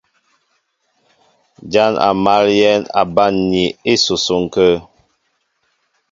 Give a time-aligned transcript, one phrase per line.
[1.73, 4.71] Ján a mǎl yɛ̌n a banmni ísusuŋ kə̂.